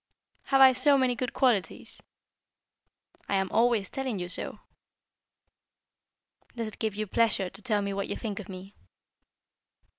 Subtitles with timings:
[0.45, 2.01] "Have I so many good qualities?"
[3.29, 4.57] "I am always telling you so."
[6.55, 8.73] "Does it give you pleasure to tell me what you think of me?"